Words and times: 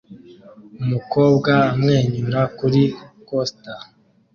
Umukobwa 0.81 1.51
amwenyura 1.71 2.41
kuri 2.57 2.81
coaster 3.27 3.81